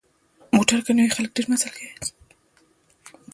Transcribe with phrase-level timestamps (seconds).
[0.55, 1.91] موټر که نه وي، خلک ډېر مزل کوي.